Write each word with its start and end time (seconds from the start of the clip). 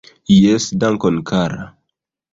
Jes, 0.35 0.65
dankon 0.85 1.21
kara! 1.33 1.71